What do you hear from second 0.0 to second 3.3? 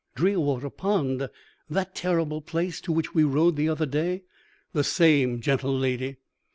"'Drearwater Pond? That terrible place to which we